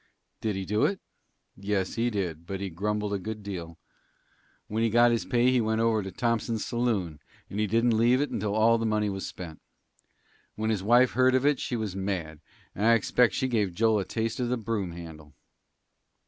[0.41, 0.99] "Did he do it?"
[1.55, 3.77] "Yes, he did; but he grumbled a good deal.
[4.65, 7.19] When he got his pay he went over to Thompson's saloon,
[7.51, 9.61] and he didn't leave it until all the money was spent.
[10.55, 12.39] When his wife heard of it she was mad,
[12.73, 15.35] and I expect she gave Joel a taste of the broom handle."